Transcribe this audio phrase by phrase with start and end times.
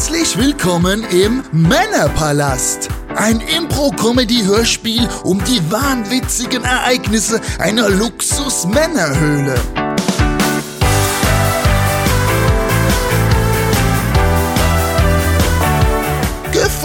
[0.00, 2.88] Herzlich willkommen im Männerpalast.
[3.16, 9.89] Ein Impro-Comedy-Hörspiel um die wahnwitzigen Ereignisse einer Luxus-Männerhöhle.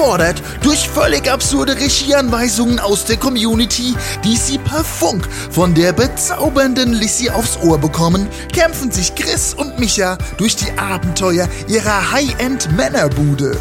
[0.06, 6.94] Gefordert durch völlig absurde Regieanweisungen aus der Community, die sie per Funk von der bezaubernden
[6.94, 13.58] Lissy aufs Ohr bekommen, kämpfen sich Chris und Micha durch die Abenteuer ihrer High-End-Männerbude.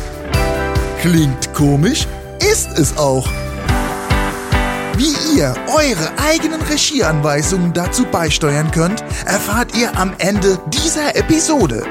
[1.00, 2.06] Klingt komisch,
[2.52, 3.26] ist es auch.
[4.98, 11.86] Wie ihr eure eigenen Regieanweisungen dazu beisteuern könnt, erfahrt ihr am Ende dieser Episode.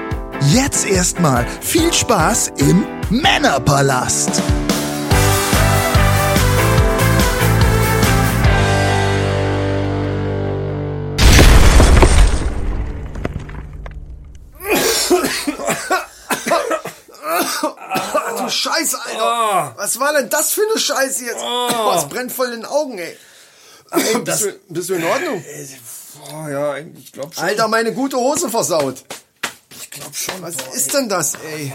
[0.52, 4.30] Jetzt erstmal viel Spaß im Männerpalast.
[17.26, 19.74] Ach du Scheiße, Alter.
[19.78, 21.42] Was war denn das für eine Scheiße jetzt?
[21.42, 23.18] Oh, es brennt voll in den Augen, ey.
[24.24, 25.44] bist, du, bist du in Ordnung?
[26.32, 27.44] Oh, ja, ich glaube schon.
[27.44, 29.04] Alter, meine gute Hose versaut.
[29.82, 30.42] Ich glaube schon.
[30.42, 31.00] Was boah, ist ey.
[31.00, 31.72] denn das, ey?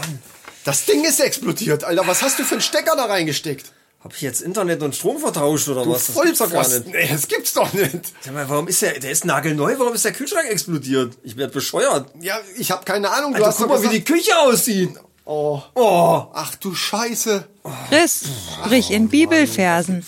[0.65, 2.05] Das Ding ist explodiert, Alter.
[2.07, 3.71] Was hast du für einen Stecker da reingesteckt?
[4.03, 6.07] Hab ich jetzt Internet und Strom vertauscht oder Du was?
[6.07, 6.93] Das gibt's doch gar nicht.
[6.93, 7.99] Ey, das gibt's doch nicht.
[8.21, 11.17] Sag mal, warum ist der, der ist nagelneu, warum ist der Kühlschrank explodiert?
[11.23, 12.09] Ich werd bescheuert.
[12.21, 13.31] Ja, ich habe keine Ahnung.
[13.31, 14.91] Du Alter, hast guck mal, wie gesagt- die Küche aussieht.
[15.25, 16.27] Oh, Oh.
[16.33, 17.45] ach du Scheiße.
[17.89, 18.21] Chris,
[18.63, 20.05] sprich in Bibelversen.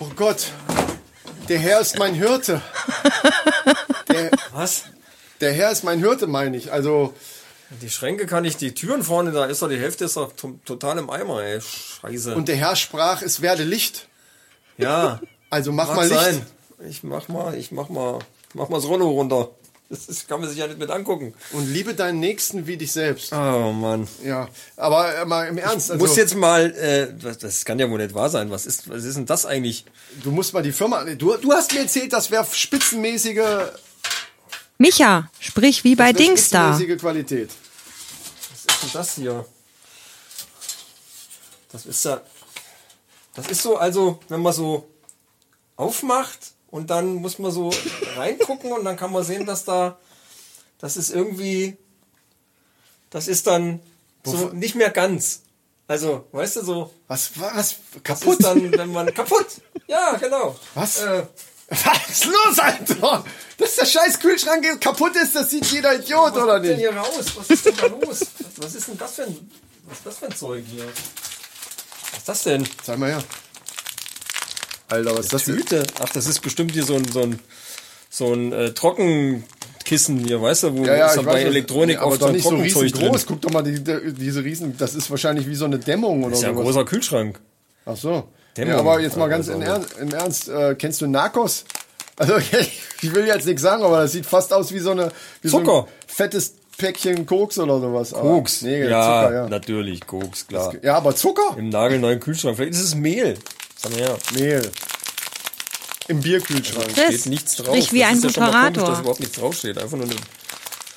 [0.00, 0.48] Oh Gott.
[1.48, 2.60] Der Herr ist mein Hirte.
[4.08, 4.84] Der, Was?
[5.40, 6.72] Der Herr ist mein Hirte, meine ich.
[6.72, 7.14] Also,
[7.82, 10.58] Die Schränke kann ich, die Türen vorne, da ist doch die Hälfte ist doch to
[10.64, 11.60] total im Eimer, ey.
[11.60, 12.34] Scheiße.
[12.34, 14.08] und der Herr sprach, es werde Licht.
[14.78, 15.20] ja.
[15.50, 16.20] Also mach Mag mal Licht.
[16.20, 16.46] sein.
[16.88, 18.18] Ich mach mal, ich mach mal,
[18.54, 19.50] mach mal das Rollo runter.
[19.90, 21.34] Das ist, kann man sich ja nicht mit angucken.
[21.52, 23.32] Und liebe deinen Nächsten wie dich selbst.
[23.32, 24.08] Oh Mann.
[24.24, 25.90] Ja, aber äh, mal im Ernst.
[25.90, 28.50] Also, Muss jetzt mal, äh, das, das kann ja wohl nicht wahr sein.
[28.50, 29.84] Was ist, was ist denn das eigentlich?
[30.24, 31.04] du musst mal die Firma.
[31.04, 33.42] Du, du hast mir erzählt, das wäre spitzenmäßige,
[34.84, 36.78] Micha, sprich wie bei Dings da.
[36.98, 37.48] Qualität.
[38.50, 39.46] Was ist denn das hier?
[41.72, 42.20] Das ist ja,
[43.34, 44.86] das ist so, also, wenn man so
[45.76, 47.72] aufmacht und dann muss man so
[48.14, 49.98] reingucken und dann kann man sehen, dass da,
[50.78, 51.78] das ist irgendwie,
[53.08, 53.80] das ist dann
[54.22, 55.40] so nicht mehr ganz.
[55.88, 57.76] Also, weißt du, so, Was war was?
[57.94, 58.38] das Kaputt?
[58.38, 59.46] ist dann, wenn man, kaputt!
[59.86, 60.56] Ja, genau.
[60.74, 61.00] Was?
[61.00, 61.26] Äh,
[61.68, 63.24] Was ist los, Alter?
[63.58, 66.80] Dass der scheiß Kühlschrank kaputt ist, das sieht jeder Idiot, was oder kommt denn nicht?
[66.88, 67.24] hier raus?
[67.36, 68.20] Was ist denn da los?
[68.58, 69.50] Was ist denn das für ein,
[69.86, 70.84] was ist das für ein Zeug hier?
[70.84, 72.66] Was ist das denn?
[72.82, 73.22] Zeig mal her.
[74.88, 75.56] Alter, was ist das denn?
[75.56, 75.86] Tüte?
[76.00, 77.40] Ach, das ist bestimmt hier so ein, so ein,
[78.10, 81.98] so ein äh, Trockenkissen hier, weißt du, wo Ja, ja, ist bei weiß, was- Elektronik
[81.98, 83.10] aber doch so ein nicht so Trockenzeug riesengroß.
[83.26, 83.26] drin.
[83.28, 86.30] Guck doch mal, die, die, diese Riesen, das ist wahrscheinlich wie so eine Dämmung oder
[86.30, 86.66] Das ist ja ein sowas.
[86.74, 87.40] großer Kühlschrank.
[87.86, 88.28] Ach so.
[88.56, 88.72] Dämmung.
[88.74, 91.64] Ja, aber jetzt mal Ja, ganz in Ernst, im Ernst äh, kennst du Narcos?
[92.16, 92.36] Also
[93.02, 95.10] ich will jetzt nichts sagen, aber das sieht fast aus wie so eine
[95.42, 95.82] wie So Zucker.
[95.86, 98.12] ein fettes Päckchen Koks oder sowas.
[98.14, 98.62] Aber- Koks.
[98.62, 99.48] Nee, ja, Zucker, ja.
[99.48, 100.72] natürlich, Koks, klar.
[100.82, 101.56] Ja, aber Zucker?
[101.56, 102.56] Im nagelneuen Kühlschrank.
[102.56, 103.36] Vielleicht ist es Mehl.
[103.76, 104.16] Sag mal her.
[104.34, 104.70] Mehl.
[106.08, 106.94] Im Bierkühlschrank.
[106.94, 107.68] Chris, Steht nichts drauf.
[107.68, 108.72] sprich wie Das ein ist ja Moderator.
[108.72, 109.78] Komisch, dass überhaupt nichts draufsteht.
[109.78, 110.16] Einfach nur eine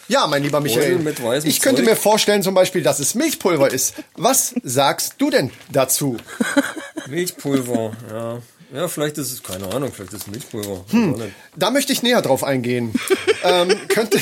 [0.10, 1.00] Ja, mein lieber Michael.
[1.46, 1.90] Ich könnte Zeug.
[1.92, 3.94] mir vorstellen zum Beispiel, dass es Milchpulver ist.
[4.16, 6.18] Was sagst du denn dazu?
[7.10, 7.92] Milchpulver.
[8.12, 8.40] Ja.
[8.74, 10.86] ja, vielleicht ist es, keine Ahnung, vielleicht ist es Milchpulver.
[10.92, 11.22] Hm.
[11.56, 12.94] Da möchte ich näher drauf eingehen.
[13.44, 14.20] ähm, könnte.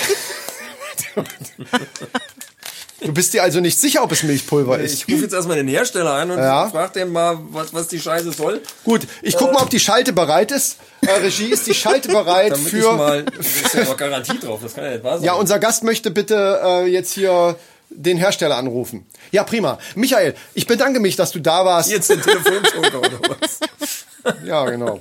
[3.02, 4.94] du bist dir also nicht sicher, ob es Milchpulver ist.
[4.94, 6.70] Ich rufe jetzt erstmal den Hersteller ein und Ja.
[6.70, 8.62] frag den mal, was, was die Scheiße soll.
[8.84, 10.78] Gut, ich guck mal, ob die Schalte bereit ist.
[11.02, 12.94] Äh, Regie, ist die Schalte bereit Damit ich für.
[12.94, 15.26] mal, da ist ja noch Garantie drauf, das kann ja nicht wahr sein.
[15.26, 17.56] Ja, unser Gast möchte bitte äh, jetzt hier
[17.90, 19.06] den Hersteller anrufen.
[19.32, 19.78] Ja, prima.
[19.96, 21.90] Michael, ich bedanke mich, dass du da warst.
[21.90, 23.60] Jetzt den Telefonjoker oder was?
[24.44, 25.00] Ja, genau.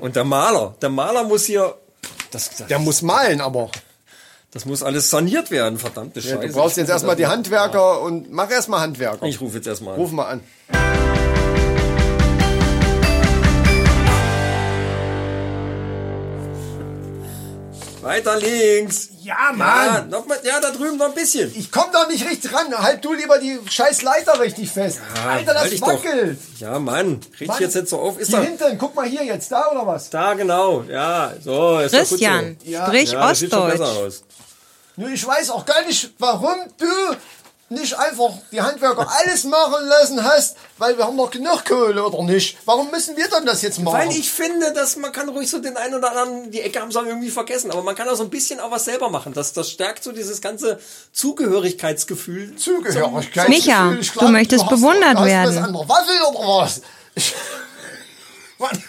[0.00, 1.74] Und der Maler, der Maler muss hier,
[2.32, 3.70] das, das, Der muss malen, aber.
[4.50, 6.48] das muss alles saniert werden, verdammte Ja, Scheiße.
[6.48, 9.26] du brauchst jetzt erstmal die Handwerker und mach erstmal Handwerker.
[9.26, 10.00] Ich rufe jetzt erstmal an.
[10.00, 10.40] Ruf mal an.
[18.02, 19.10] Weiter links.
[19.22, 21.52] Ja, Ja, noch mal, ja, da drüben noch ein bisschen.
[21.54, 22.66] Ich komm doch nicht richtig ran.
[22.76, 24.98] Halt du lieber die scheiß Leiter richtig fest.
[25.26, 25.88] Alter, das halt dich doch.
[25.88, 26.38] wackelt.
[26.58, 28.18] Ja, Mann, krieg ich Mann, jetzt nicht so auf.
[28.18, 30.08] Ist Hier da, hinten, guck mal hier jetzt, da oder was?
[30.10, 30.82] da genau.
[30.88, 32.70] Ja, so, ist doch gut Christian, so.
[32.70, 32.86] Ja.
[32.86, 34.06] sprich Ja, das sieht schon besser Ostdeutsch.
[34.06, 34.22] aus.
[34.96, 36.86] Nur ich weiß auch gar nicht, warum du
[37.72, 42.22] nicht einfach die Handwerker alles machen lassen hast, weil wir haben noch genug Kohle oder
[42.24, 42.58] nicht?
[42.64, 43.96] Warum müssen wir dann das jetzt machen?
[43.96, 46.90] Weil ich finde, dass man kann ruhig so den einen oder anderen, die Ecke haben
[46.90, 49.32] sie irgendwie vergessen, aber man kann auch so ein bisschen auch was selber machen.
[49.34, 50.80] Das, das stärkt so dieses ganze
[51.12, 52.56] Zugehörigkeitsgefühl.
[52.56, 53.48] Zugehörigkeit.
[53.48, 55.56] Micha, Ich du möchtest hast- bewundert hast werden.
[55.56, 56.80] Was an der Waffel oder was?
[57.14, 57.34] Ich,
[58.58, 58.82] Mann.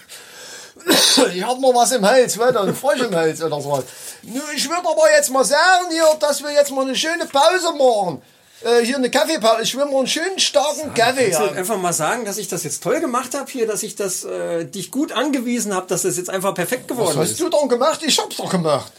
[1.34, 3.84] ich hab noch was im Hals, weiter, ein Frosch im Hals oder sowas.
[4.24, 7.72] Nun, ich würde aber jetzt mal sagen hier, dass wir jetzt mal eine schöne Pause
[7.78, 8.22] machen.
[8.64, 9.64] Äh, hier eine Kaffeepause.
[9.64, 11.58] Ich will mal einen schönen starken Kaffee Kannst du haben.
[11.58, 14.66] einfach mal sagen, dass ich das jetzt toll gemacht habe hier, dass ich das äh,
[14.66, 17.40] dich gut angewiesen habe, dass das jetzt einfach perfekt Was geworden hast ist.
[17.40, 18.02] du denn gemacht?
[18.06, 18.92] Ich hab's doch gemacht.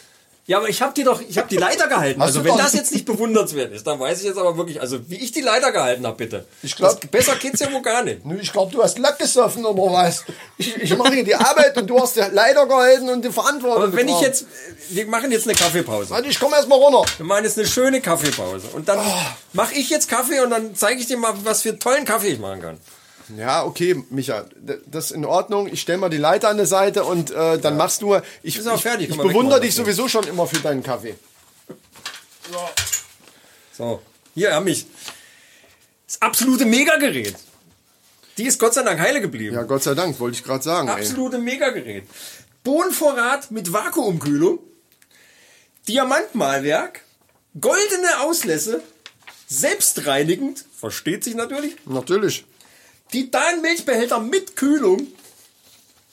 [0.46, 2.20] Ja, aber ich habe die doch, ich habe die Leiter gehalten.
[2.20, 4.98] Hast Also wenn das jetzt nicht bewundernswert ist, dann weiß ich jetzt aber wirklich, also
[5.08, 6.46] wie ich die Leiter gehalten habe, bitte.
[6.64, 8.26] Ich glaub- Das- besser geht's ja wohl gar nicht.
[8.26, 10.24] Nun, ich glaube, du hast Lack gesoffen oder was.
[10.58, 13.84] Ich, ich mache hier die Arbeit und du hast die Leiter gehalten und die Verantwortung.
[13.84, 14.26] Aber wenn ich getragen.
[14.26, 14.46] jetzt,
[14.90, 16.10] wir machen jetzt eine Kaffeepause.
[16.10, 17.04] Warte, ich komme erst mal runter.
[17.18, 18.98] Wir machen jetzt eine schöne Kaffeepause und dann
[19.52, 22.40] mache ich jetzt Kaffee und dann zeige ich dir mal, was für tollen Kaffee ich
[22.40, 22.80] machen kann.
[23.36, 24.44] Ja, okay, Micha,
[24.86, 25.68] das ist in Ordnung.
[25.68, 28.16] Ich stell mal die Leiter an die Seite und äh, dann machst du.
[28.42, 31.14] Ich, Ist auch ich, fertig, ich wir bewundere dich sowieso schon immer für deinen Kaffee.
[33.76, 34.02] So,
[34.34, 34.86] hier haben mich.
[36.06, 37.36] Das absolute Megagerät.
[38.38, 39.54] Die ist Gott sei Dank heile geblieben.
[39.54, 40.88] Ja, Gott sei Dank, wollte ich gerade sagen.
[40.88, 40.94] Ey.
[40.94, 42.04] Absolute Megagerät.
[42.64, 44.58] Bohnenvorrat mit Vakuumkühlung,
[45.88, 47.02] Diamantmalwerk,
[47.60, 48.82] goldene Auslässe,
[49.48, 52.44] selbstreinigend, versteht sich natürlich, Natürlich.
[53.12, 55.06] Titan-Milchbehälter mit Kühlung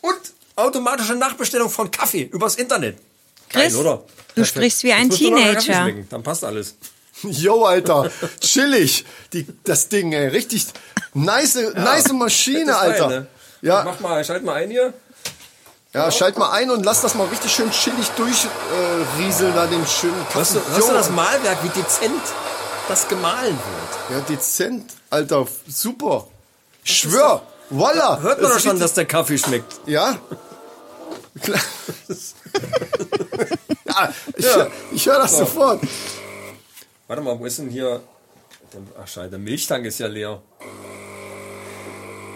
[0.01, 0.19] und
[0.55, 2.97] automatische Nachbestellung von Kaffee übers Internet.
[3.49, 3.73] Chris,
[4.35, 6.05] du sprichst wie ein Jetzt musst du noch einen Kaffee Teenager.
[6.09, 6.75] Dann passt alles.
[7.23, 8.09] Jo, Alter,
[8.39, 9.05] chillig.
[9.33, 10.67] Die, das Ding, ey, richtig
[11.13, 13.07] nice, nice Maschine, Alter.
[13.09, 13.27] Teil, ne?
[13.61, 14.93] Ja, Mach mal, schalt mal ein hier.
[15.93, 18.51] ja, schalt mal ein und lass das mal richtig schön chillig durchrieseln,
[19.17, 20.39] äh, rieseln, da den schönen Kaffee.
[20.39, 22.21] Hast du, hast du das Malwerk, wie dezent
[22.87, 24.17] das gemahlen wird?
[24.17, 26.25] Ja, dezent, Alter, super.
[26.89, 28.19] Ich schwör, voila.
[28.19, 29.79] Hört man doch schon, dass der Kaffee schmeckt.
[29.85, 30.17] Ja?
[31.39, 31.61] Klar.
[33.85, 34.45] ja, ich,
[34.93, 35.81] ich höre das sofort.
[37.07, 38.01] Warte mal, wo ist denn hier...
[38.99, 40.41] Ach scheiße, der Milchtank ist ja leer.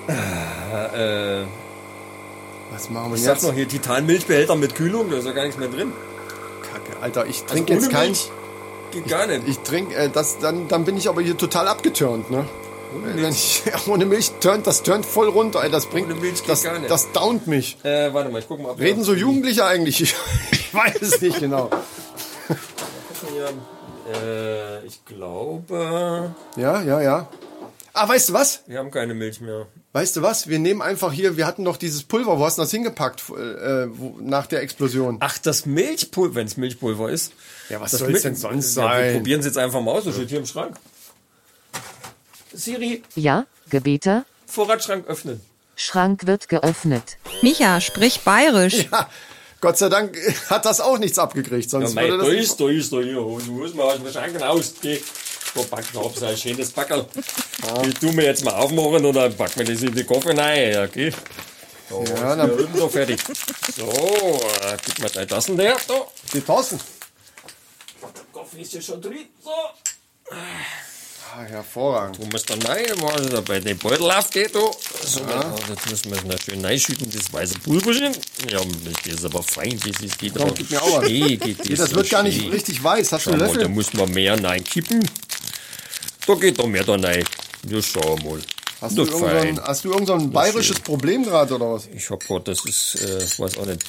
[0.08, 1.46] Äh,
[2.72, 3.44] Was machen wir ich sag jetzt?
[3.44, 5.94] noch hier Titan-Milchbehälter mit Kühlung, da ist ja gar nichts mehr drin.
[6.72, 8.10] Kacke, Alter, ich trinke Also jetzt kein...
[8.12, 8.30] Milch
[8.92, 9.48] Geht gar nicht.
[9.48, 12.46] Ich trinke, äh, das, dann, dann bin ich aber hier total abgeturnt, ne?
[13.88, 16.78] Ohne Milch turnt, das turnt voll runter, ey, das bringt, Ohne Milch geht das, gar
[16.80, 16.90] nicht.
[16.92, 17.78] das downt mich.
[17.84, 18.78] Äh, warte mal, ich guck mal.
[18.78, 20.02] Wir- Reden so Jugendliche eigentlich?
[20.02, 20.16] Ich,
[20.52, 21.70] ich weiß es nicht genau.
[24.14, 27.30] Äh, ich glaube, Ja, ja, ja.
[27.96, 28.64] Ah, weißt du was?
[28.66, 29.68] wir haben keine Milch mehr.
[29.94, 30.48] Weißt du was?
[30.48, 33.86] Wir nehmen einfach hier, wir hatten doch dieses Pulver, wo hast du das hingepackt äh,
[33.90, 35.18] wo, nach der Explosion?
[35.20, 37.34] Ach, das Milchpulver, wenn es Milchpulver ist.
[37.70, 39.14] Ja, was soll's Mil- denn sonst Ja, wir sein?
[39.18, 40.06] probieren es jetzt einfach mal aus.
[40.06, 40.76] Das steht hier im Schrank.
[42.54, 44.26] Siri, Ja, Gebete?
[44.46, 45.42] Vorratsschrank öffnen.
[45.76, 47.18] Schrank wird geöffnet.
[47.42, 48.86] Micha, sprich bayerisch.
[48.92, 49.10] Ja,
[49.60, 50.16] Gott sei Dank
[50.50, 52.98] hat das auch nichts abgekriegt, Ja, sonst mei, würde da das ist, da ist, da
[52.98, 53.14] hier.
[53.16, 54.74] Du musst mal aus dem Schrank raus.
[54.82, 55.00] Geh.
[55.56, 57.06] Da pack ich hab so ein schönes Backerl.
[57.88, 60.78] Ich tu mir jetzt mal aufmachen und dann pack mir das in die Koffer rein.
[60.90, 61.12] Okay.
[61.90, 63.20] So, Ja, ja, dann- dann so fertig.
[63.76, 65.78] So, äh, gib mir drei Tassen der.
[65.88, 65.94] Da.
[66.34, 66.80] die Thorsten.
[68.34, 69.28] Kaffee ist ja schon drin.
[69.44, 69.52] So.
[71.36, 72.20] Ah, hervorragend.
[72.20, 72.86] Du musst dann rein,
[73.32, 74.54] da bei dem Beutel aufgeht.
[74.54, 74.60] Da.
[75.04, 75.22] So,
[75.70, 78.14] Jetzt müssen wir es noch schön reinschütten, das weiße Pulverchen.
[78.52, 81.08] Ja, das ist aber fein, das ist geht Komm, gib mir auch was.
[81.08, 82.52] schnell, geht Nee, das so wird gar nicht schnell.
[82.52, 83.12] richtig weiß.
[83.14, 83.70] Hast du einen mal, da Löffel?
[83.70, 85.10] muss man mehr reinkippen.
[86.28, 87.24] Da geht doch mehr da rein.
[87.68, 88.40] Ja, schau mal.
[88.82, 91.88] Hast du, so ein, hast du irgend so ein bayerisches Problem gerade oder was?
[91.96, 93.82] Ich hab grad, das ist, äh, weiß auch nicht.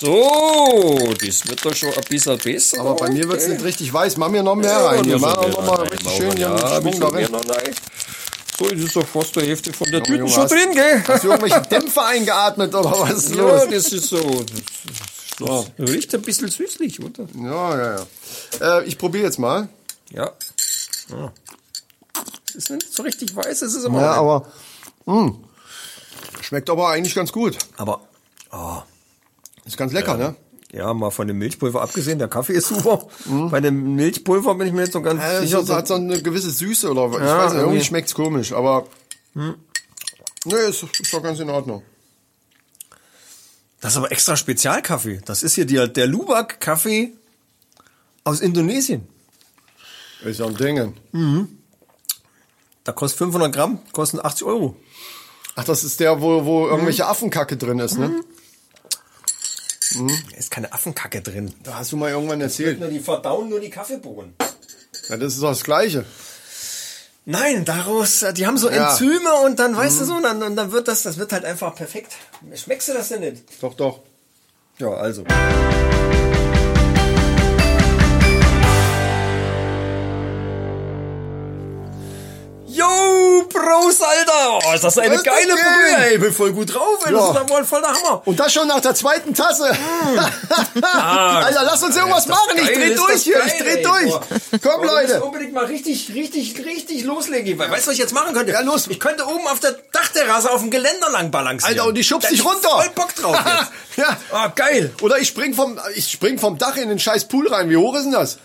[0.00, 2.80] So, das wird doch schon ein bisschen besser.
[2.80, 4.16] Aber bei mir wird es nicht richtig weiß.
[4.16, 5.02] Mach mir noch mehr rein.
[5.04, 7.74] Hier, mach noch mal richtig schön hier ja, Schwung noch rein.
[8.58, 11.02] So, das ist doch fast die Hälfte von der Tüte schon drin, gell?
[11.06, 13.68] Hast du irgendwelche Dämpfe eingeatmet oder was ist Ja, los?
[13.70, 14.44] das ist so.
[15.38, 17.26] Das, das riecht ein bisschen süßlich, oder?
[17.36, 18.06] Ja, ja,
[18.60, 18.78] ja.
[18.80, 19.68] Äh, ich probiere jetzt mal.
[20.10, 20.32] Ja.
[21.10, 21.32] ja.
[22.48, 24.00] Es ist nicht so richtig weiß, es ist aber.
[24.00, 24.46] Ja, aber
[25.06, 25.34] mh,
[26.40, 27.56] schmeckt aber eigentlich ganz gut.
[27.76, 28.00] aber
[28.50, 28.82] oh,
[29.68, 30.34] Ist ganz lecker, ne?
[30.72, 33.06] ja, mal von dem Milchpulver abgesehen, der Kaffee ist super.
[33.50, 35.62] Bei dem Milchpulver bin ich mir jetzt so ganz Äh, sicher.
[35.64, 38.86] so, hat so eine gewisse Süße oder ich Ja, weiß nicht, irgendwie schmeckt's komisch, aber
[39.34, 39.52] nee,
[40.68, 41.82] ist, ist doch ganz in Ordnung.
[43.80, 45.20] Das ist aber extra Spezialkaffee.
[45.24, 47.12] Das ist hier der, der Lubak-Kaffee
[48.24, 49.06] aus Indonesien.
[50.24, 50.94] Ist ja ein Ding.
[52.84, 54.76] Da kostet 500 Gramm, kosten 80 Euro.
[55.54, 58.20] Ach, das ist der, wo, wo irgendwelche Affenkacke drin ist, ne?
[59.94, 61.54] Da ist keine Affenkacke drin.
[61.62, 62.78] Da hast du mal irgendwann erzählt.
[62.80, 64.34] Nur die verdauen nur die Kaffeebohnen.
[65.08, 66.04] Ja, das ist doch das Gleiche.
[67.24, 68.90] Nein, daraus, äh, die haben so Ja.
[68.90, 71.74] Enzyme und dann, weißt du so, dann, und dann wird das, das wird halt einfach
[71.74, 72.12] perfekt.
[72.54, 73.42] Schmeckst du das denn nicht?
[73.60, 74.00] Doch, doch.
[74.78, 75.24] Ja, also.
[84.64, 85.60] Oh, ist das eine Was ist geile das?
[85.60, 86.14] Brühe, ey.
[86.14, 87.12] Ich bin voll gut drauf, ey.
[87.12, 87.28] Das Ja.
[87.30, 88.22] ist doch wohl voll der Hammer.
[88.24, 89.70] Und das schon nach der zweiten Tasse.
[90.82, 92.58] Alter, lass uns irgendwas Ist das machen.
[92.58, 93.44] Ich dreh ist durch das hier.
[93.46, 93.82] Ich dreh ey.
[93.82, 94.04] durch.
[94.10, 94.22] Boah.
[94.62, 95.22] Komm, Aber wir müssen Leute.
[95.24, 97.58] unbedingt mal richtig, richtig, richtig loslegen.
[97.58, 98.52] Weißt du, was ich jetzt machen könnte?
[98.52, 98.86] Ja, los.
[98.88, 101.78] Ich könnte oben auf der Dachterrasse auf dem Geländer lang balancieren.
[101.78, 102.76] Alter, und die schubst Da dich hätte ich runter.
[102.82, 103.36] Voll Bock drauf
[103.96, 103.98] jetzt.
[104.08, 104.16] ja.
[104.32, 104.92] Ah, geil.
[105.02, 107.70] Oder ich spring vom, ich spring vom Dach in den scheiß Pool rein.
[107.70, 108.38] Wie hoch ist denn das?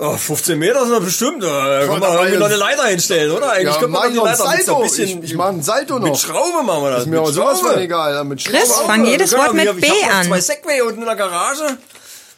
[0.00, 1.42] Oh, 15 Meter sind das bestimmt.
[1.42, 3.50] Da kann man irgendwie noch eine Leiter hinstellen, oder?
[3.50, 4.76] Eigentlich Ja, könnte mach man noch ein Leiter mit Salto.
[4.76, 5.08] ein bisschen.
[5.24, 6.18] Ich, ich mach einen Salto mit noch.
[6.20, 7.00] Schraube machen wir das.
[7.00, 8.24] Ist mir mit aber sowas von egal.
[8.24, 8.86] Mit Chris, Schraube.
[8.86, 10.26] fang jedes Wir Wort auch- mit B an.
[10.26, 11.78] zwei Segway unten in der Garage.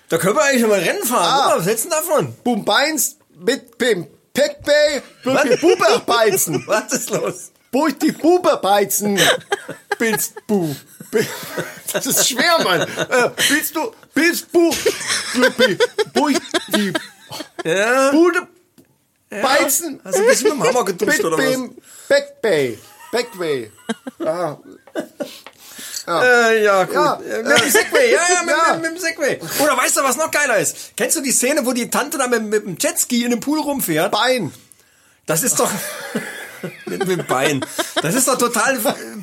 [0.09, 1.47] Da können wir eigentlich mal Rennen fahren, Ah.
[1.49, 1.59] oder?
[1.59, 2.35] Was hältst du denn davon?
[2.43, 4.07] Boom Beins mit Pim.
[4.33, 5.03] Peckbay.
[5.61, 6.65] Buberbeizen.
[6.67, 7.51] Was ist los?
[7.71, 9.21] Buch die Buberbeizen.
[9.99, 10.75] Billst bu.
[11.11, 11.27] Bi-
[11.93, 12.81] Das ist schwer, Mann.
[12.83, 14.73] Äh, Billst du, billst bu.
[16.15, 16.37] Bubi.
[17.77, 18.11] Ja.
[18.11, 18.47] Bude.
[19.31, 20.01] Beizen.
[20.05, 21.71] Hast du ein bisschen mit dem Hammer geduscht, oder was?
[22.09, 22.79] Backbay.
[23.13, 23.71] Backway.
[24.25, 24.57] Ah,
[26.09, 26.95] Äh, ja, gut.
[26.95, 28.73] Ja, Äh, mit dem Segway, ja, ja, mit, Ja.
[28.75, 29.39] Mit, mit dem Segway.
[29.63, 30.93] Oder weißt du, was noch geiler ist?
[30.97, 33.61] Kennst du die Szene, wo die Tante da mit, mit dem Jetski in dem Pool
[33.61, 34.11] rumfährt?
[34.11, 34.53] Bein.
[35.27, 35.71] Das ist doch...
[36.87, 37.65] mit dem Bein.
[38.03, 38.79] Das ist doch total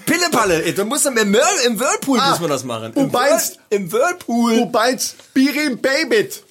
[0.05, 0.71] Pillepalle.
[0.73, 2.93] Du musst im, Whirl- im Whirlpool Ah, muss man das machen.
[2.93, 4.57] du Im, Whirl- Im Whirlpool.
[4.59, 4.97] Wobei
[5.33, 6.43] Birim Babit.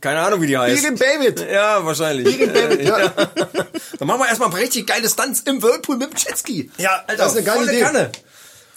[0.00, 0.82] Keine Ahnung, wie die heißt.
[0.82, 1.46] Birim Babit.
[1.50, 2.36] Ja, wahrscheinlich.
[2.36, 2.98] Birim Babit, ja.
[3.98, 6.70] Dann machen wir erstmal ein richtig geile Stunts im Whirlpool mit dem Jetski.
[6.78, 7.82] Ja, Alter, das ist eine geile volle Idee.
[7.82, 8.12] Kanne.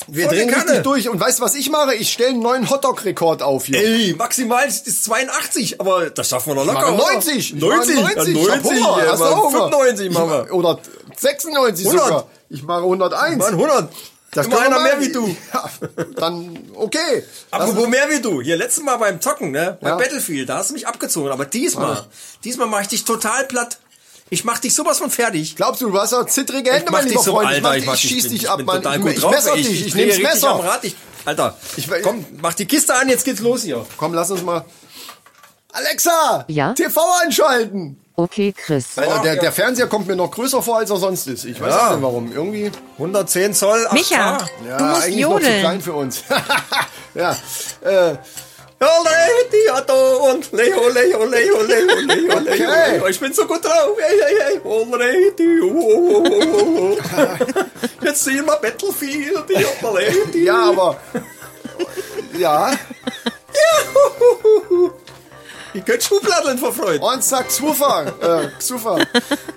[0.08, 0.64] Wir Volle drehen Kanne.
[0.66, 1.10] richtig durch.
[1.10, 1.94] Und weißt du, was ich mache?
[1.96, 3.80] Ich stelle einen neuen Hotdog-Rekord auf hier.
[3.84, 6.92] Ey, maximal ist 82, aber das schaffen wir noch locker.
[6.92, 7.14] mache oder?
[7.14, 7.38] 90.
[7.38, 8.36] Ich 90, mache 90.
[8.36, 9.04] Ich hab 90, Hunger.
[9.06, 9.70] ja, Hast du auch Hunger?
[9.70, 10.54] 95 Ich machen mach- wir.
[10.56, 10.80] Oder
[11.18, 12.06] 96 100.
[12.08, 12.28] sogar.
[12.50, 13.38] Ich mache 101.
[13.38, 13.90] Mann, 100.
[14.34, 15.36] Das Immer einer mehr wie du.
[15.54, 15.70] Ja,
[16.16, 17.24] dann, okay.
[17.52, 18.42] Apropos mehr wie du.
[18.42, 19.78] Hier letztes Mal beim Zocken, ne?
[19.82, 19.96] Bei Ja.
[19.98, 21.32] Battlefield, da hast du mich abgezogen.
[21.32, 22.06] Aber diesmal,
[22.44, 23.78] diesmal mache ich dich total platt.
[24.30, 25.58] Ich mach dich sowas von fertig.
[25.58, 27.50] Glaubst du, du hast ja zittrige Ich Hände, mein dich lieber so, Freund.
[27.50, 28.78] Alter, ich, mach ich, ich schieß bin- dich ich ab, bin Mann.
[28.82, 29.32] total Ich, gut ich drauf.
[29.32, 29.82] messer Ich- dich.
[29.82, 30.70] ich Ich drehe nehme das richtig am Messer.
[30.72, 30.84] Rad.
[30.86, 30.96] Ich,
[31.26, 33.86] Alter, Ich- komm, mach die Kiste an, jetzt geht's los hier.
[33.98, 34.64] Komm, lass uns mal.
[35.74, 36.46] Alexa!
[36.48, 36.74] Ja?
[36.74, 38.01] TV einschalten!
[38.16, 38.98] Okay, Chris.
[38.98, 41.46] Alter, der, der Fernseher kommt mir noch größer vor, als er sonst ist.
[41.46, 41.92] Ich weiß Ja.
[41.94, 42.32] nicht warum.
[42.32, 42.72] Irgendwie.
[42.98, 43.86] 110 Zoll.
[43.88, 43.94] 8K.
[43.94, 44.38] Micha,
[44.68, 45.60] Ja, du musst eigentlich noch zu jodeln.
[45.62, 46.24] klein für uns.
[47.16, 47.32] ja.
[47.82, 48.16] Äh,
[49.52, 52.66] Theater und Leo, Leo, Leo, Leo, Leo, Okay.
[52.96, 53.08] Leo.
[53.08, 53.96] Ich bin so gut drauf.
[53.98, 54.62] Ey, ey, ey.
[54.66, 55.62] Already.
[55.62, 56.98] Oh, oh, oh, oh, oh.
[58.06, 59.46] Jetzt sehen wir Battlefield.
[59.84, 60.46] Already.
[60.46, 60.98] ja, aber.
[62.38, 62.72] Ja.
[65.74, 67.04] Ich könnte Schubladeln vor Freude.
[67.04, 68.04] Und sagt Xufa.
[68.22, 68.98] Äh, Xufa.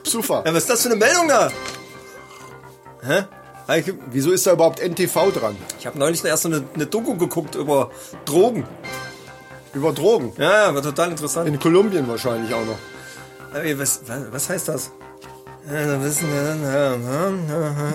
[0.04, 0.42] Xufa.
[0.46, 1.50] Ja, was ist das für eine Meldung da?
[3.02, 3.24] Hä?
[3.78, 5.56] Ich, Wieso ist da überhaupt NTV dran?
[5.78, 7.90] ich habe neulich erst so eine, eine Doku geguckt über
[8.26, 8.66] Drogen.
[9.72, 10.32] Über Drogen.
[10.38, 11.48] Ja, war total interessant.
[11.48, 12.78] In Kolumbien wahrscheinlich auch noch.
[13.58, 14.92] Ey, was, was, was heißt das?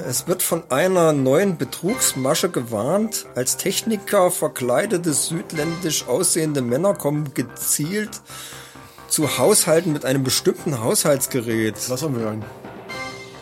[0.08, 3.28] Es wird von einer neuen Betrugsmasche gewarnt.
[3.36, 8.22] Als Techniker verkleidete südländisch aussehende Männer kommen gezielt
[9.08, 11.76] zu Haushalten mit einem bestimmten Haushaltsgerät.
[11.90, 12.44] Lass mal hören.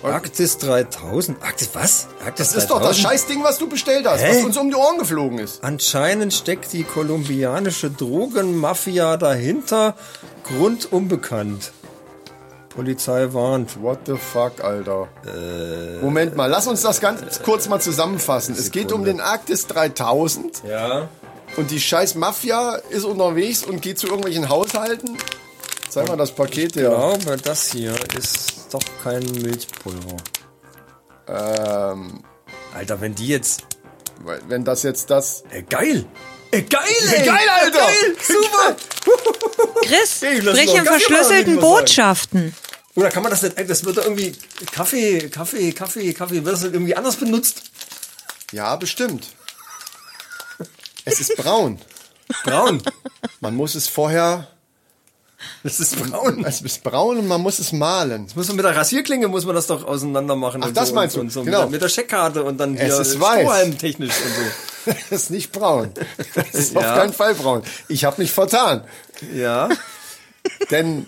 [0.04, 1.42] Arktis 3000.
[1.42, 2.08] Arktis was?
[2.24, 4.38] Arktis Das ist doch das Scheißding, was du bestellt hast, Hä?
[4.38, 5.64] was uns um die Ohren geflogen ist.
[5.64, 9.96] Anscheinend steckt die kolumbianische Drogenmafia dahinter.
[10.44, 11.72] Grund unbekannt.
[12.78, 13.82] Polizei warnt.
[13.82, 15.08] What the fuck, Alter.
[16.02, 18.56] Moment mal, lass uns das ganz kurz mal zusammenfassen.
[18.58, 21.10] Es geht um den Arktis 3000 Ja.
[21.58, 25.18] und die scheiß Mafia ist unterwegs und geht zu irgendwelchen Haushalten.
[25.90, 26.90] Zeig mal das Paket Ich her.
[26.90, 30.18] glaube, das hier ist doch kein Milchpulver.
[31.28, 32.22] Ähm,
[32.76, 33.64] Alter, wenn die jetzt.
[34.48, 35.44] wenn das jetzt das...
[35.50, 36.06] Ey, geil!
[36.52, 36.82] Ey, geil,
[37.12, 37.26] ey!
[37.26, 37.80] Geil, Alter!
[37.80, 38.76] Geil, super!
[39.84, 41.60] Chris, sprich in verschlüsselten ich.
[41.60, 42.56] Botschaften.
[42.98, 43.58] Oder kann man das nicht.
[43.58, 44.34] ey, Das wird irgendwie.
[44.72, 46.44] Kaffee, Kaffee, Kaffee, Kaffee.
[46.44, 47.62] Wird das nicht irgendwie anders benutzt?
[48.52, 49.28] Ja, bestimmt.
[51.06, 51.80] Es ist braun.
[52.44, 52.82] Braun.
[53.40, 54.48] Man muss es vorher...
[55.64, 56.44] Das ist braun.
[56.46, 58.28] Es ist braun und man muss es malen.
[58.36, 60.64] Muss man mit der Rasierklinge muss man das doch auseinander machen.
[60.66, 61.60] Ach, das so, meinst du, und so genau.
[61.60, 63.42] mit, der, mit der Scheckkarte und dann Es hier ist weiß.
[63.42, 64.92] Strohhalmtechnisch und so.
[65.12, 65.92] Es ist nicht braun.
[66.52, 66.80] Es ist Ja.
[66.80, 67.62] auf keinen Fall braun.
[67.88, 68.84] Ich habe mich vertan.
[69.36, 69.70] Ja.
[70.72, 71.06] Denn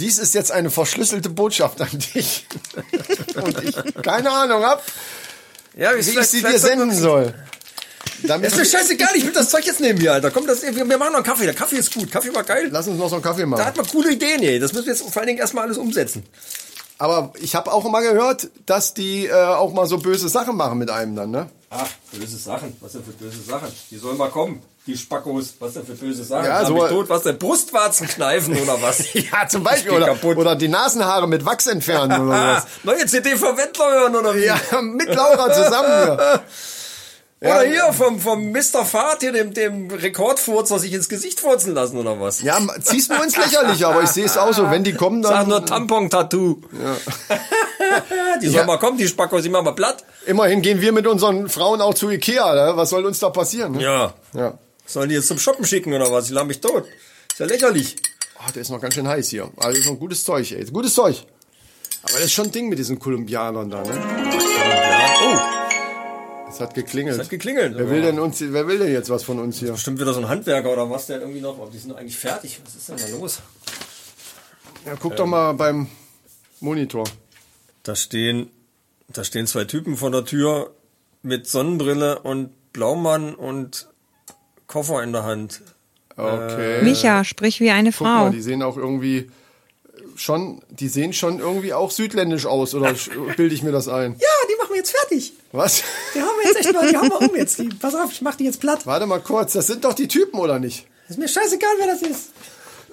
[0.00, 2.46] dies ist jetzt eine verschlüsselte Botschaft an dich.
[3.34, 4.82] Und ich keine Ahnung hab,
[5.76, 7.34] Ja, wie ich sie dir senden soll.
[8.22, 10.30] Dann ist mir scheißegal, ich will das Zeug jetzt nehmen hier, Alter.
[10.30, 11.44] Komm, das, wir, machen noch einen Kaffee.
[11.44, 12.10] Der Kaffee ist gut.
[12.10, 12.68] Kaffee war geil.
[12.70, 13.64] Lass uns noch so einen Kaffee Da machen.
[13.64, 14.58] hat man coole Ideen, ey.
[14.58, 16.24] Das müssen wir jetzt vor allen Dingen erstmal alles umsetzen.
[16.96, 20.78] Aber ich habe auch immer gehört, dass die äh, auch mal so böse Sachen machen
[20.78, 21.50] mit einem dann, ne?
[21.70, 22.76] Ach, böse Sachen.
[22.80, 23.68] Was denn für böse Sachen?
[23.90, 24.62] Die sollen mal kommen.
[24.86, 25.54] Die Spackos.
[25.60, 26.44] Was denn für böse Sachen?
[26.44, 27.08] Ja, so- tot.
[27.08, 27.38] Was denn?
[27.38, 29.02] Brustwarzen kneifen oder was?
[29.14, 29.92] Ja, zum Beispiel.
[29.92, 30.36] Oder, kaputt.
[30.36, 32.66] oder die Nasenhaare mit Wachs entfernen oder sowas.
[32.82, 34.44] neue CD von Wendler hören oder wie?
[34.44, 36.18] Ja, mit Laura zusammen.
[37.40, 38.84] Oder hier vom, vom Mr.
[38.86, 42.40] Fahrt hier, dem, dem Rekordfurzer, sich ins Gesicht furzen lassen oder was?
[42.42, 45.40] Ja, ziehst du ins Lächerliche, aber ich sehe es auch so, wenn die kommen, Sag
[45.40, 46.62] dann nur Tampon-Tattoo.
[48.40, 48.64] die sollen Ja.
[48.64, 50.04] mal kommen, die Spackos, die machen mal platt.
[50.26, 52.54] immerhin gehen wir mit unseren Frauen auch zu Ikea.
[52.54, 52.76] Ne?
[52.76, 53.72] Was soll uns da passieren?
[53.72, 53.82] Ne?
[53.82, 54.14] Ja.
[54.32, 54.54] ja.
[54.86, 56.26] Sollen die jetzt zum Shoppen schicken oder was?
[56.26, 56.84] Die lachen mich tot.
[57.30, 57.96] Ist ja lächerlich.
[58.38, 59.50] Ah, der ist noch ganz schön heiß hier.
[59.56, 60.64] Also ist noch ein gutes Zeug, ey.
[60.66, 61.24] Gutes Zeug.
[62.02, 64.30] Aber das ist schon ein Ding mit diesen Kolumbianern da, ne?
[65.22, 67.18] Oh, Es hat geklingelt.
[67.18, 67.74] hat geklingelt.
[67.76, 69.72] Wer will denn uns, wer will denn jetzt was von uns hier?
[69.72, 72.16] Bestimmt wieder so ein Handwerker oder was, der irgendwie noch, aber die sind doch eigentlich
[72.18, 72.60] fertig.
[72.64, 73.40] Was ist denn da los?
[74.84, 75.86] Ja, guck doch mal beim
[76.60, 77.04] Monitor.
[77.84, 78.50] Da stehen,
[79.08, 80.74] da stehen zwei Typen vor der Tür
[81.22, 83.88] mit Sonnenbrille und Blaumann und
[84.66, 85.62] Koffer in der Hand.
[86.16, 86.82] Okay.
[86.82, 88.30] Micha, sprich wie eine Guck mal, Frau.
[88.30, 89.30] die sehen auch irgendwie
[90.16, 92.94] schon, die sehen schon irgendwie auch südländisch aus, oder
[93.36, 94.12] bilde ich mir das ein?
[94.12, 95.32] Ja, die machen wir jetzt fertig.
[95.52, 95.82] Was?
[96.14, 97.58] Die haben wir jetzt echt mal, die haben wir um jetzt.
[97.58, 98.86] Die, pass auf, ich mach die jetzt platt.
[98.86, 100.86] Warte mal kurz, das sind doch die Typen, oder nicht?
[101.08, 102.30] Ist mir scheißegal, wer das ist.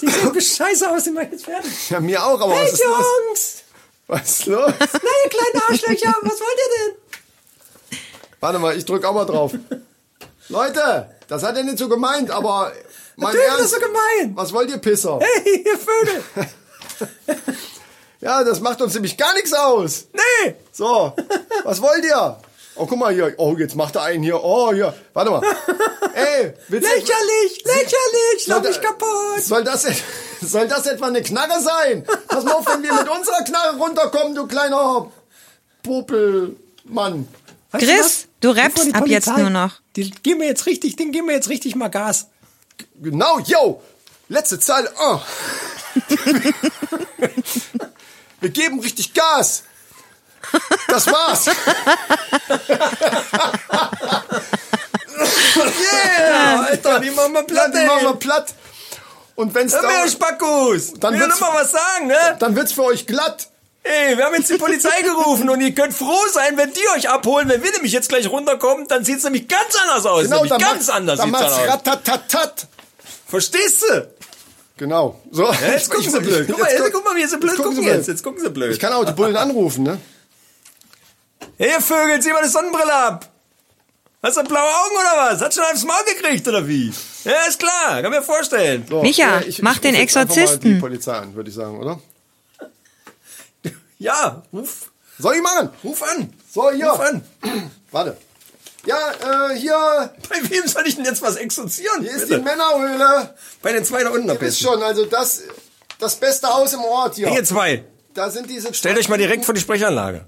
[0.02, 1.90] Die sehen scheiße aus, die machen jetzt fertig.
[1.90, 3.06] Ja, mir auch, aber Hey was ist los?
[3.28, 3.64] Jungs!
[4.08, 4.74] Was ist los?
[4.80, 4.86] Na,
[5.24, 8.00] ihr kleinen Arschlöcher, was wollt ihr denn?
[8.40, 9.54] Warte mal, ich drück auch mal drauf.
[10.52, 12.72] Leute, das hat er nicht so gemeint, aber
[13.16, 14.36] mein Natürlich Ernst, ist das so gemein.
[14.36, 15.20] was wollt ihr Pisser?
[15.22, 16.24] Hey, ihr Vögel!
[18.24, 20.06] Ja, das macht uns nämlich gar nichts aus.
[20.14, 20.54] Nee!
[20.72, 21.12] So,
[21.64, 22.38] was wollt ihr?
[22.76, 23.34] Oh, guck mal hier.
[23.38, 24.44] Oh, jetzt macht er einen hier.
[24.44, 24.94] Oh, hier.
[25.14, 25.42] Warte mal.
[26.14, 26.94] Ey, willst du...
[26.94, 29.42] Lächerlich, lächerlich, lauf mich kaputt.
[29.42, 29.88] Soll das,
[30.42, 32.06] soll das etwa eine Knarre sein?
[32.28, 35.12] Pass mal auf, wenn wir mit unserer Knarre runterkommen, du kleiner
[35.82, 37.28] Popelmann.
[37.72, 38.58] Weißt Chris, du was?
[38.58, 39.74] rappst die ab jetzt nur noch.
[39.96, 42.28] Die geben mir jetzt richtig, den geben wir jetzt richtig mal Gas.
[43.02, 43.82] Genau, yo.
[44.30, 44.92] Letzte Zeile.
[45.00, 45.20] Oh.
[48.40, 49.64] Wir geben richtig Gas.
[50.88, 51.46] Das war's.
[55.22, 58.54] Yeah, Alter, die machen wir platt, Dann machen wir platt.
[59.36, 60.94] Und wenn's Hör mir, da, Spackos.
[61.00, 62.36] Dann wird's- noch mal was sagen, ne?
[62.40, 63.50] dann wird's für euch glatt.
[63.84, 67.10] Ey, wir haben jetzt die Polizei gerufen und ihr könnt froh sein, wenn die euch
[67.10, 67.50] abholen.
[67.50, 70.24] Wenn wir nämlich jetzt gleich runterkommen, dann sieht's nämlich ganz anders aus.
[70.24, 71.74] Genau, nämlich dann ganz macht's, anders dann sieht's macht's dann aus.
[71.74, 72.68] ratatatat.
[73.28, 74.08] Verstehst du?
[74.78, 75.20] Genau.
[75.32, 75.46] So.
[75.52, 76.48] Ja, jetzt gucken sie blöd.
[76.48, 77.96] Guck mal, jetzt jetzt, guck mal, wie sie blöd gucken gucken sie blöd.
[77.98, 78.08] jetzt.
[78.08, 78.72] Jetzt gucken sie blöd.
[78.72, 80.00] Ich kann auch die Bullen anrufen, ne?
[81.58, 83.28] Hey, ihr Vögel, zieh mal die Sonnenbrille ab.
[84.24, 85.42] Hast du blaue Augen oder was?
[85.42, 86.94] Hat schon aufs Maul gekriegt oder wie?
[87.24, 88.86] Ja, ist klar, kann mir vorstellen.
[88.88, 90.74] So, Micha, äh, mach den ruf jetzt einfach mal Exorzisten.
[90.76, 92.00] die Polizei an, würde ich sagen, oder?
[94.02, 95.70] Ja, ruf, Soll ich machen?
[95.84, 96.34] ruf an.
[96.52, 96.88] So, hier.
[96.88, 97.24] Ruf an.
[97.92, 98.18] Warte.
[98.86, 98.98] Ja,
[99.52, 99.76] äh, hier,
[100.28, 102.02] Bei wem soll ich denn jetzt was exorzieren?
[102.02, 102.38] hier ist Bitte.
[102.40, 103.36] die Männerhöhle.
[103.62, 104.64] Bei den zwei da unten am wisst besten.
[104.74, 105.44] schon, also das,
[106.00, 107.28] das beste Haus im Ort hier.
[107.28, 107.84] Hey, ihr zwei,
[108.16, 110.26] Da sind diese stellt euch mal direkt vor die Sprechanlage.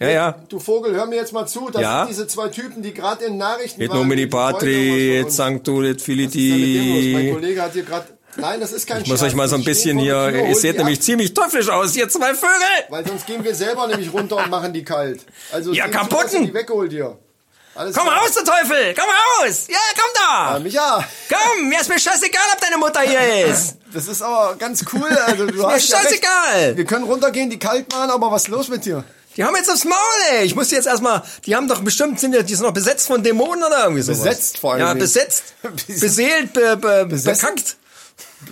[0.00, 0.38] Ja, ja.
[0.48, 1.70] Du Vogel, hör mir jetzt mal zu.
[1.70, 2.00] Das Ja?
[2.00, 3.98] sind diese zwei Typen, die gerade in Nachrichten Et waren.
[3.98, 5.46] nomini Patri, et ist los?
[5.92, 7.30] Mein filiti.
[7.32, 8.17] Kollege hat hier gerade...
[8.36, 11.00] Nein, das ist kein Ich muss euch mal so ein bisschen hier, ihr seht nämlich
[11.02, 12.84] ziemlich teuflisch aus, ihr zwei Vögel.
[12.88, 15.20] Weil sonst gehen wir selber nämlich runter und machen die kalt.
[15.52, 16.42] Also Ja, kaputten!
[16.42, 17.18] ihr die weggeholt hier.
[17.74, 18.18] Alles Komm klar.
[18.22, 19.04] raus, du Teufel, komm
[19.44, 19.66] raus.
[19.68, 20.58] Ja, komm Ja, da.
[20.58, 23.76] Micha, Komm, mir ist mir scheißegal, ob deine Mutter hier ist.
[23.92, 25.08] das ist aber ganz cool.
[25.26, 26.76] Also, du Mir hast ja scheißegal.
[26.76, 29.04] Wir können runtergehen, die kalt machen, aber was ist los mit dir?
[29.36, 29.96] Die haben jetzt aufs Maul,
[30.32, 30.44] ey.
[30.44, 33.22] Ich muss jetzt erstmal, die haben doch bestimmt, sind ja, die sind noch besetzt von
[33.22, 34.22] Dämonen oder irgendwie sowas.
[34.24, 34.80] Besetzt vor allem.
[34.80, 35.44] Ja, besetzt.
[35.86, 37.48] Beseelt, be, be, Besessen?
[37.54, 37.76] bekackt,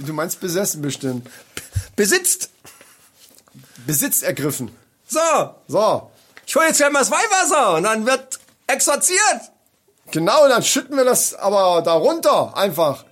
[0.05, 1.29] Du meinst besessen bestimmt.
[1.95, 2.51] besitzt.
[3.87, 4.71] Besitz ergriffen.
[5.07, 5.21] So,
[5.69, 6.11] So,
[6.47, 9.21] ich hole jetzt gleich mal das Weihwasser und dann wird exorziert.
[10.11, 13.05] genau, dann schütten wir das aber da runter einfach.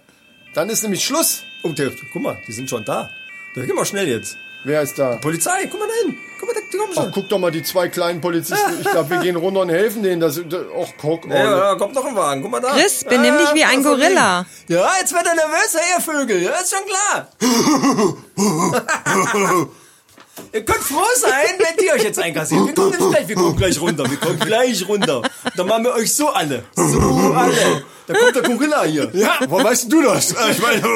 [0.54, 1.42] Dann ist nämlich Schluss.
[1.62, 3.08] Oh, der, guck mal, die sind schon da.
[3.54, 4.36] Da geh mal schnell jetzt.
[4.64, 5.16] Wer ist da?
[5.16, 6.16] Polizei, guck mal da hin.
[6.44, 7.12] Guck mal, die kommen Ach, schon.
[7.12, 8.80] guck doch mal die zwei kleinen Polizisten.
[8.80, 10.20] Ich glaube, wir gehen runter und helfen denen.
[10.20, 11.24] Das, ach, guck.
[11.26, 12.42] Oh, Ja, da kommt noch ein Wagen.
[12.42, 12.72] Guck mal da.
[12.72, 13.82] Chris, benimm dich wie ein.
[13.82, 14.44] Gorilla.
[14.68, 16.42] Ja, jetzt wird er nervös, hey, ihr Vögel.
[16.42, 17.28] Ja, ist schon klar.
[20.52, 22.66] ihr könnt froh sein, wenn die euch jetzt einkassieren.
[22.66, 24.10] Wir kommen jetzt gleich, wir kommen gleich runter.
[24.10, 25.22] Wir kommen gleich runter.
[25.56, 26.64] Dann machen wir euch so alle.
[26.74, 27.84] So alle.
[28.06, 29.10] Da kommt der Gorilla hier.
[29.14, 30.34] Ja, woher weißt du das?
[30.50, 30.82] Ich meine,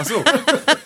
[0.00, 0.22] Ach so.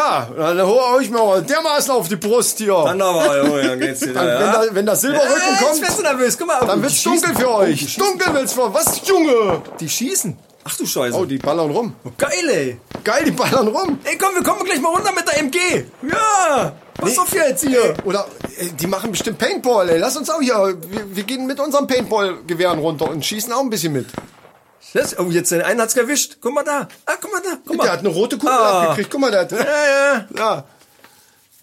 [0.00, 2.72] ja, Ja, dann hau ich mir aber dermaßen auf die Brust hier.
[2.84, 4.14] Dann aber, oh, dann geht's wieder.
[4.14, 4.40] Dann, ja.
[4.40, 6.38] wenn, da, wenn das Silberrücken Äh, jetzt kommt, du nervös.
[6.38, 7.28] Guck mal, dann oh, wird's die schießen.
[7.28, 7.80] dunkel für Oh, euch.
[7.80, 8.02] schießen.
[8.04, 9.62] Dunkel wird's für was, Junge?
[9.78, 10.36] Die schießen.
[10.62, 11.16] Ach du Scheiße.
[11.16, 11.94] Oh, die ballern rum.
[12.18, 12.80] Geil, ey.
[13.02, 13.98] Geil, die ballern rum.
[14.04, 15.58] Ey, komm, wir kommen gleich mal runter mit der MG.
[16.10, 16.72] Ja.
[16.98, 17.94] Pass auf jetzt hier.
[18.04, 18.26] Oder
[18.58, 19.98] äh, die machen bestimmt Paintball, ey.
[19.98, 20.76] Lass uns auch hier.
[20.90, 24.06] Wir, wir gehen mit unserem Paintball-Gewehren runter und schießen auch ein bisschen mit.
[24.94, 26.38] Das, oh, jetzt den einen hat's erwischt.
[26.40, 26.88] Guck mal da.
[27.06, 27.58] Ah, guck mal da.
[27.64, 27.84] Guck mal.
[27.84, 28.82] Der hat eine rote Kugel Ah.
[28.82, 29.10] abgekriegt.
[29.10, 29.52] Guck mal, der hat.
[29.52, 30.26] Ja, ja.
[30.36, 30.64] Ja.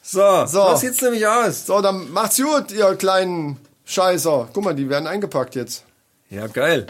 [0.01, 0.45] So, So.
[0.45, 0.67] so.
[0.69, 1.65] das sieht's nämlich aus.
[1.65, 4.47] So, dann macht's gut, ihr kleinen Scheißer.
[4.53, 5.84] Guck mal, die werden eingepackt jetzt.
[6.30, 6.88] Ja, geil.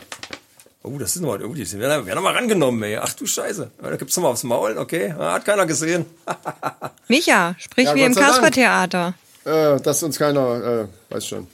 [0.83, 2.97] Oh, das ist noch, oh, die sind- werden, werden noch mal rangenommen, ey.
[2.97, 3.71] Ach du Scheiße.
[3.81, 5.13] Da gibt's noch mal aufs Maul, okay.
[5.17, 6.05] Ah, Hat keiner gesehen.
[7.07, 8.13] Micha, sprich Ja, wie im.
[8.15, 9.13] Kaspertheater.
[9.45, 11.47] Äh, dass uns keiner, äh, weiß schon.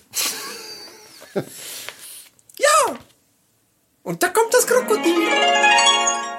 [4.04, 5.28] Und da kommt das Krokodil.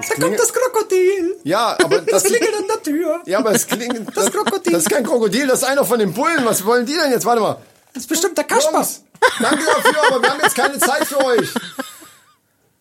[0.08, 1.36] Da kommt das Krokodil.
[1.44, 3.22] Ja, aber Das das, klingelt an der Tür.
[3.24, 4.72] ja, aber es klingt, Das Krokodil.
[4.72, 6.44] Das ist kein Krokodil, das ist einer von den Bullen.
[6.44, 7.24] Was wollen die denn jetzt?
[7.24, 7.56] Warte mal.
[7.94, 8.72] Das ist bestimmt der Kasper.
[8.72, 9.02] Jungs,
[9.40, 11.48] danke dafür, aber wir haben jetzt keine Zeit für euch.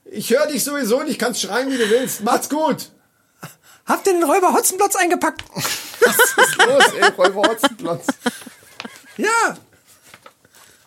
[0.05, 2.21] Ich höre dich sowieso nicht, kannst schreien, wie du willst.
[2.21, 2.89] Macht's gut.
[3.85, 5.43] Habt ihr den Räuber Hotzenplotz eingepackt?
[5.53, 7.09] Was ist los, ey?
[7.17, 8.07] Räuber Hotzenplatz.
[9.17, 9.57] Ja.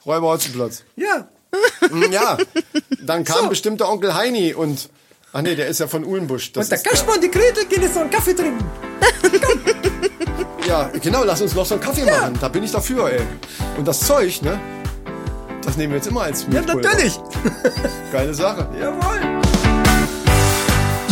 [0.04, 0.82] Räuber Hotzenplatz.
[0.96, 1.28] Ja.
[1.88, 2.36] Hm, Ja,
[3.02, 4.88] dann kam bestimmt der Onkel Heini und...
[5.32, 6.52] Ach nee, der ist ja von Uhlenbusch.
[6.52, 8.64] Das Und der ist Kasper und die Gretel gehen jetzt noch einen Kaffee trinken.
[10.66, 12.36] Ja, genau, lass uns noch so einen Kaffee machen.
[12.40, 13.20] Da bin ich dafür, ey.
[13.76, 14.58] Und das Zeug, ne?
[15.62, 16.88] Das nehmen wir jetzt immer als Ja, Milchpulver.
[16.88, 17.20] natürlich.
[18.12, 18.68] Geile Sache.
[18.80, 19.20] Jawohl.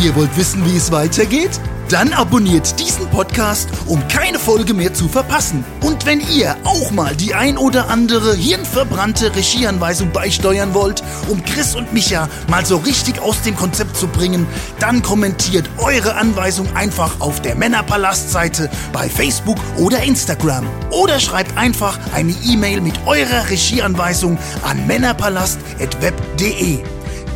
[0.02, 1.60] Ihr wollt wissen, wie es weitergeht?
[1.88, 5.64] Dann abonniert diesen Podcast, um keine Folge mehr zu verpassen.
[5.82, 11.74] Und wenn ihr auch mal die ein oder andere hirnverbrannte Regieanweisung beisteuern wollt, um Chris
[11.74, 14.46] und Micha mal so richtig aus dem Konzept zu bringen,
[14.78, 20.66] dann kommentiert eure Anweisung einfach auf der Männerpalast-Seite bei Facebook oder Instagram.
[20.90, 26.82] Oder schreibt einfach eine E-Mail mit eurer Regieanweisung an männerpalast.web.de.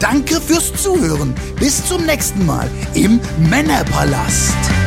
[0.01, 1.35] Danke fürs Zuhören.
[1.59, 4.78] Bis zum nächsten Mal im Männerpalast.